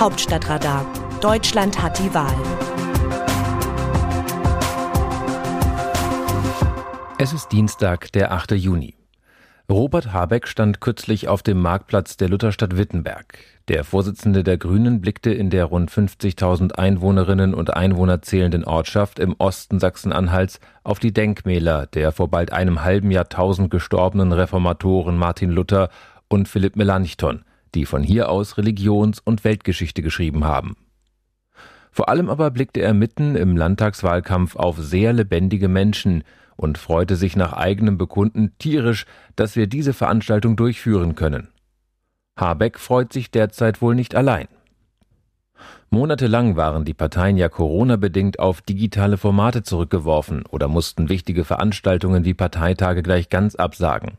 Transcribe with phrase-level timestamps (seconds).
[0.00, 0.86] Hauptstadtradar.
[1.20, 2.32] Deutschland hat die Wahl.
[7.18, 8.52] Es ist Dienstag, der 8.
[8.52, 8.94] Juni.
[9.68, 13.38] Robert Habeck stand kürzlich auf dem Marktplatz der Lutherstadt Wittenberg.
[13.66, 19.34] Der Vorsitzende der Grünen blickte in der rund 50.000 Einwohnerinnen und Einwohner zählenden Ortschaft im
[19.38, 25.90] Osten Sachsen-Anhalts auf die Denkmäler der vor bald einem halben Jahrtausend gestorbenen Reformatoren Martin Luther
[26.28, 27.42] und Philipp Melanchthon,
[27.74, 30.76] die von hier aus Religions- und Weltgeschichte geschrieben haben.
[31.90, 36.22] Vor allem aber blickte er mitten im Landtagswahlkampf auf sehr lebendige Menschen
[36.56, 41.48] und freute sich nach eigenem Bekunden tierisch, dass wir diese Veranstaltung durchführen können.
[42.36, 44.48] Habeck freut sich derzeit wohl nicht allein.
[45.90, 52.34] Monatelang waren die Parteien ja Corona-bedingt auf digitale Formate zurückgeworfen oder mussten wichtige Veranstaltungen wie
[52.34, 54.18] Parteitage gleich ganz absagen.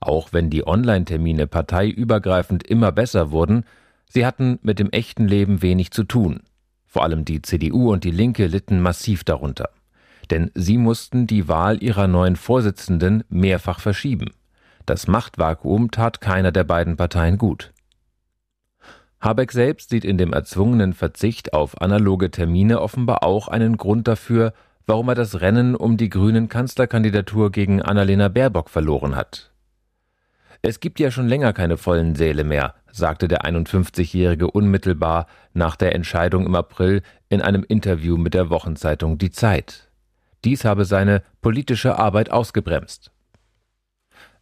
[0.00, 3.64] Auch wenn die Online-Termine parteiübergreifend immer besser wurden,
[4.08, 6.40] sie hatten mit dem echten Leben wenig zu tun.
[6.86, 9.70] Vor allem die CDU und die Linke litten massiv darunter
[10.30, 14.30] denn sie mussten die Wahl ihrer neuen Vorsitzenden mehrfach verschieben.
[14.86, 17.72] Das Machtvakuum tat keiner der beiden Parteien gut.
[19.20, 24.54] Habeck selbst sieht in dem erzwungenen Verzicht auf analoge Termine offenbar auch einen Grund dafür,
[24.86, 29.50] warum er das Rennen um die grünen Kanzlerkandidatur gegen Annalena Baerbock verloren hat.
[30.62, 35.94] Es gibt ja schon länger keine vollen Säle mehr, sagte der 51-Jährige unmittelbar nach der
[35.94, 39.88] Entscheidung im April in einem Interview mit der Wochenzeitung Die Zeit.
[40.44, 43.10] Dies habe seine politische Arbeit ausgebremst.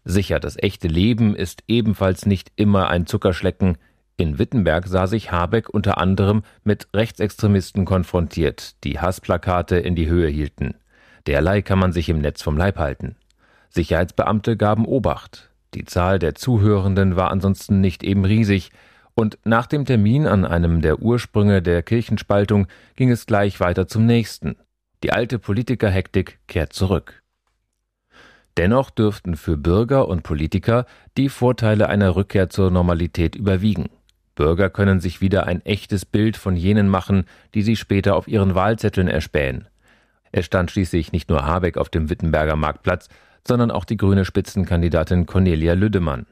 [0.05, 3.79] Sicher, das echte Leben ist ebenfalls nicht immer ein Zuckerschlecken.
[4.17, 10.29] In Wittenberg sah sich Habeck unter anderem mit Rechtsextremisten konfrontiert, die Hassplakate in die Höhe
[10.29, 10.75] hielten.
[11.27, 13.17] Derlei kann man sich im Netz vom Leib halten.
[13.71, 15.51] Sicherheitsbeamte gaben Obacht.
[15.75, 18.71] Die Zahl der Zuhörenden war ansonsten nicht eben riesig,
[19.15, 24.07] und nach dem Termin an einem der Ursprünge der Kirchenspaltung ging es gleich weiter zum
[24.07, 24.57] nächsten.
[25.03, 27.23] Die alte Politikerhektik kehrt zurück.
[28.57, 33.89] Dennoch dürften für Bürger und Politiker die Vorteile einer Rückkehr zur Normalität überwiegen.
[34.35, 38.55] Bürger können sich wieder ein echtes Bild von jenen machen, die sie später auf ihren
[38.55, 39.67] Wahlzetteln erspähen.
[40.31, 43.09] Es stand schließlich nicht nur Habeck auf dem Wittenberger Marktplatz,
[43.47, 46.27] sondern auch die grüne Spitzenkandidatin Cornelia Lüdemann.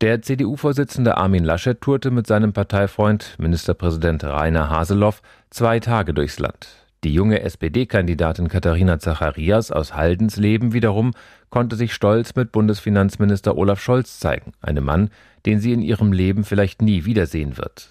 [0.00, 5.20] Der CDU-Vorsitzende Armin Laschet tourte mit seinem Parteifreund Ministerpräsident Rainer Haseloff
[5.50, 6.68] zwei Tage durchs Land.
[7.04, 11.12] Die junge SPD-Kandidatin Katharina Zacharias aus Haldensleben wiederum
[11.48, 15.10] konnte sich stolz mit Bundesfinanzminister Olaf Scholz zeigen, einem Mann,
[15.46, 17.88] den sie in ihrem Leben vielleicht nie wiedersehen wird.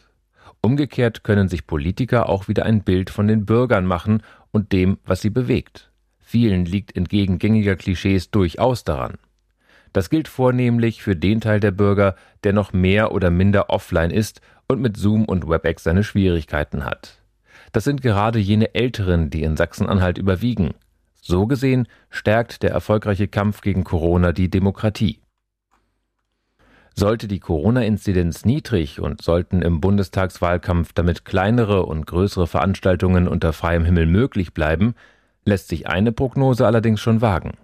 [0.61, 5.21] Umgekehrt können sich Politiker auch wieder ein Bild von den Bürgern machen und dem, was
[5.21, 5.88] sie bewegt.
[6.29, 9.15] Vielen liegt entgegen gängiger Klischees durchaus daran.
[9.93, 12.13] Das gilt vornehmlich für den Teil der Bürger,
[12.43, 17.23] der noch mehr oder minder offline ist und mit Zoom und WebEx seine Schwierigkeiten hat.
[17.71, 20.75] Das sind gerade jene Älteren, die in Sachsen-Anhalt überwiegen.
[21.19, 25.21] So gesehen stärkt der erfolgreiche Kampf gegen Corona die Demokratie.
[26.93, 33.83] Sollte die Corona-Inzidenz niedrig und sollten im Bundestagswahlkampf damit kleinere und größere Veranstaltungen unter freiem
[33.83, 34.93] Himmel möglich bleiben,
[35.49, 37.57] lässt sich eine Prognose allerdings schon wagen.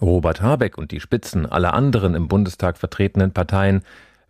[0.00, 3.82] Robert Habeck und die Spitzen aller anderen im Bundestag vertretenen Parteien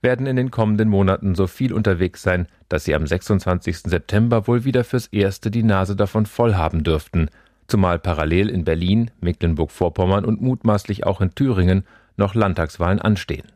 [0.03, 3.79] werden in den kommenden Monaten so viel unterwegs sein, dass sie am 26.
[3.79, 7.29] September wohl wieder fürs Erste die Nase davon voll haben dürften,
[7.69, 11.85] zumal parallel in Berlin, Mecklenburg-Vorpommern und mutmaßlich auch in Thüringen
[12.17, 13.47] noch Landtagswahlen anstehen.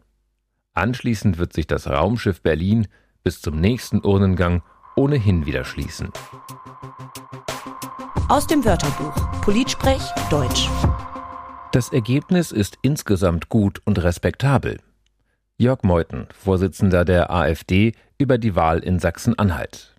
[0.75, 2.87] Anschließend wird sich das Raumschiff Berlin
[3.25, 4.63] bis zum nächsten Urnengang
[4.95, 6.11] ohnehin wieder schließen.
[8.29, 10.69] Aus dem Wörterbuch Politsprech Deutsch.
[11.71, 14.79] Das Ergebnis ist insgesamt gut und respektabel.
[15.59, 19.95] Jörg Meuthen, Vorsitzender der AfD, über die Wahl in Sachsen-Anhalt.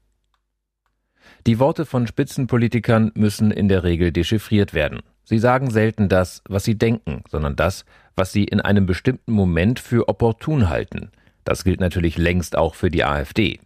[1.46, 5.00] Die Worte von Spitzenpolitikern müssen in der Regel dechiffriert werden.
[5.24, 7.86] Sie sagen selten das, was sie denken, sondern das,
[8.18, 11.12] was sie in einem bestimmten Moment für opportun halten.
[11.46, 13.62] Das gilt natürlich längst auch für die AfD.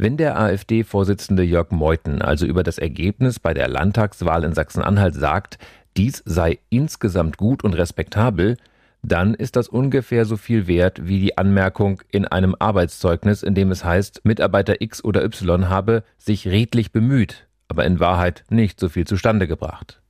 [0.00, 5.58] Wenn der AfD-Vorsitzende Jörg Meuthen also über das Ergebnis bei der Landtagswahl in Sachsen-Anhalt sagt,
[5.96, 8.56] dies sei insgesamt gut und respektabel,
[9.02, 13.72] dann ist das ungefähr so viel wert wie die Anmerkung in einem Arbeitszeugnis, in dem
[13.72, 18.88] es heißt, Mitarbeiter X oder Y habe sich redlich bemüht, aber in Wahrheit nicht so
[18.88, 20.00] viel zustande gebracht.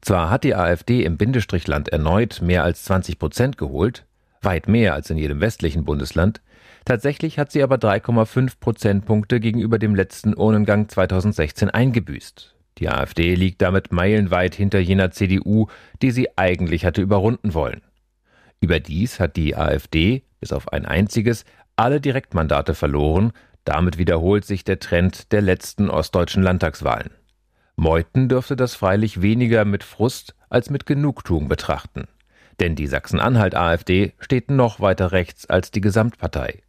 [0.00, 4.06] Zwar hat die AfD im Bindestrichland erneut mehr als 20 Prozent geholt,
[4.42, 6.40] weit mehr als in jedem westlichen Bundesland,
[6.84, 12.54] tatsächlich hat sie aber 3,5 Prozentpunkte gegenüber dem letzten Urnengang 2016 eingebüßt.
[12.78, 15.66] Die AfD liegt damit meilenweit hinter jener CDU,
[16.00, 17.82] die sie eigentlich hatte überrunden wollen.
[18.60, 21.44] Überdies hat die AfD, bis auf ein einziges,
[21.76, 23.32] alle Direktmandate verloren,
[23.64, 27.10] Damit wiederholt sich der Trend der letzten ostdeutschen Landtagswahlen.
[27.76, 32.08] Meuthen dürfte das freilich weniger mit Frust als mit Genugtuung betrachten.
[32.58, 36.62] Denn die Sachsen-Anhalt-AfD steht noch weiter rechts als die Gesamtpartei.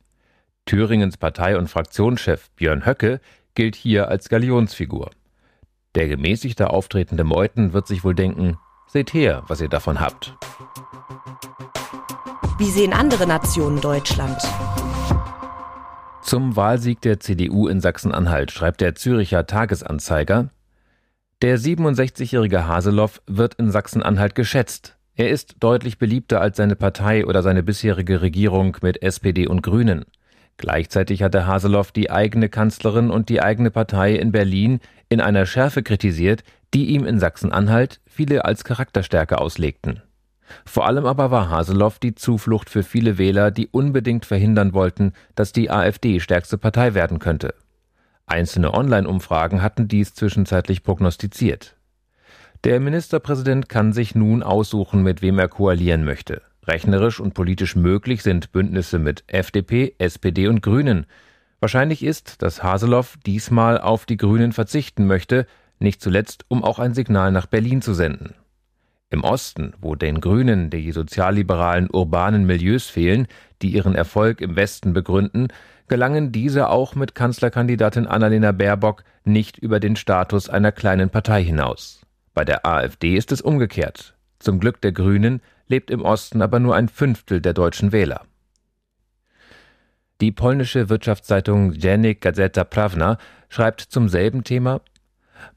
[0.72, 3.20] Thüringens Partei- und Fraktionschef Björn Höcke
[3.56, 5.12] gilt hier als Galionsfigur.
[5.96, 8.58] Der gemäßigter auftretende Meuthen wird sich wohl denken,
[8.88, 10.34] seht her, was ihr davon habt.
[12.58, 14.42] Wie sehen andere Nationen Deutschland?
[16.22, 20.52] Zum Wahlsieg der CDU in Sachsen-Anhalt schreibt der Züricher Tagesanzeiger,
[21.42, 24.96] der 67-jährige Haseloff wird in Sachsen-Anhalt geschätzt.
[25.16, 30.06] Er ist deutlich beliebter als seine Partei oder seine bisherige Regierung mit SPD und Grünen.
[30.58, 35.46] Gleichzeitig hat der Haseloff die eigene Kanzlerin und die eigene Partei in Berlin in einer
[35.46, 36.44] Schärfe kritisiert,
[36.74, 40.02] die ihm in Sachsen-Anhalt viele als Charakterstärke auslegten.
[40.66, 45.54] Vor allem aber war Haseloff die Zuflucht für viele Wähler, die unbedingt verhindern wollten, dass
[45.54, 47.54] die AfD stärkste Partei werden könnte.
[48.26, 51.76] Einzelne Online-Umfragen hatten dies zwischenzeitlich prognostiziert.
[52.64, 56.42] Der Ministerpräsident kann sich nun aussuchen, mit wem er koalieren möchte.
[56.68, 61.06] Rechnerisch und politisch möglich sind Bündnisse mit FDP, SPD und Grünen.
[61.60, 65.48] Wahrscheinlich ist, dass Haseloff diesmal auf die Grünen verzichten möchte,
[65.80, 68.36] nicht zuletzt, um auch ein Signal nach Berlin zu senden.
[69.10, 73.28] Im Osten, wo den Grünen die sozialliberalen urbanen Milieus fehlen,
[73.62, 75.50] die ihren Erfolg im Westen begründen,
[75.88, 82.02] gelangen diese auch mit Kanzlerkandidatin Annalena Baerbock nicht über den Status einer kleinen Partei hinaus.
[82.34, 84.16] Bei der AfD ist es umgekehrt.
[84.42, 88.26] Zum Glück der Grünen lebt im Osten aber nur ein Fünftel der deutschen Wähler.
[90.20, 93.18] Die polnische Wirtschaftszeitung Dziennik Gazeta Prawna
[93.50, 94.82] schreibt zum selben Thema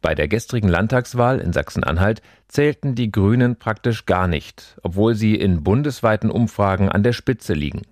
[0.01, 5.63] bei der gestrigen Landtagswahl in Sachsen-Anhalt zählten die Grünen praktisch gar nicht, obwohl sie in
[5.63, 7.83] bundesweiten Umfragen an der Spitze liegen.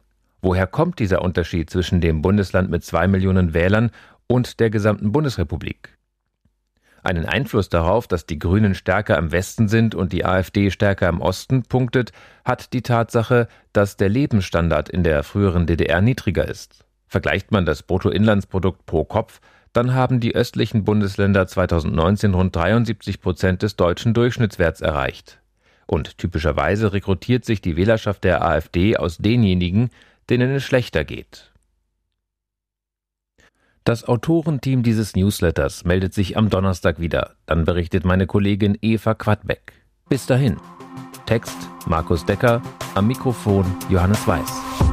[0.41, 3.91] Woher kommt dieser Unterschied zwischen dem Bundesland mit zwei Millionen Wählern
[4.27, 5.97] und der gesamten Bundesrepublik?
[7.03, 11.21] Einen Einfluss darauf, dass die Grünen stärker im Westen sind und die AfD stärker im
[11.21, 12.13] Osten punktet,
[12.45, 16.85] hat die Tatsache, dass der Lebensstandard in der früheren DDR niedriger ist.
[17.09, 19.41] Vergleicht man das Bruttoinlandsprodukt pro Kopf,
[19.73, 25.41] dann haben die östlichen Bundesländer 2019 rund 73 Prozent des deutschen Durchschnittswerts erreicht.
[25.87, 29.91] Und typischerweise rekrutiert sich die Wählerschaft der AfD aus denjenigen,
[30.31, 31.52] denen es schlechter geht.
[33.85, 37.35] Das Autorenteam dieses Newsletters meldet sich am Donnerstag wieder.
[37.47, 39.73] Dann berichtet meine Kollegin Eva Quadbeck.
[40.09, 40.57] Bis dahin.
[41.27, 41.57] Text
[41.87, 42.63] Markus Decker,
[42.95, 44.92] am Mikrofon Johannes Weiß.